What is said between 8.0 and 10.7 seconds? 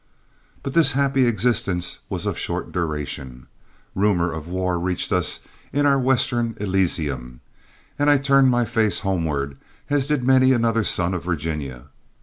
I turned my face homeward, as did many